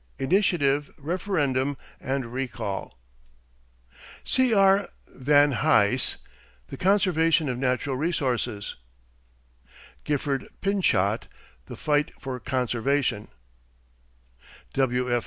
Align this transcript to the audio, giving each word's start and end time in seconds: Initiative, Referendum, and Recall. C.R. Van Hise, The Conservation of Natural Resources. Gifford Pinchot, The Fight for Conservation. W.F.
Initiative, 0.17 0.91
Referendum, 0.97 1.77
and 1.99 2.33
Recall. 2.33 2.97
C.R. 4.25 4.89
Van 5.05 5.51
Hise, 5.51 6.17
The 6.69 6.77
Conservation 6.77 7.47
of 7.47 7.59
Natural 7.59 7.95
Resources. 7.95 8.77
Gifford 10.03 10.47
Pinchot, 10.59 11.27
The 11.67 11.75
Fight 11.77 12.13
for 12.19 12.39
Conservation. 12.39 13.27
W.F. 14.73 15.19